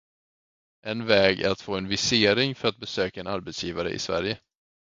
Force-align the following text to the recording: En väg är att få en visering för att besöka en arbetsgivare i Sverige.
En 0.81 1.05
väg 1.05 1.39
är 1.39 1.49
att 1.49 1.61
få 1.61 1.77
en 1.77 1.87
visering 1.87 2.55
för 2.55 2.67
att 2.67 2.77
besöka 2.77 3.19
en 3.19 3.27
arbetsgivare 3.27 3.89
i 3.89 3.99
Sverige. 3.99 4.39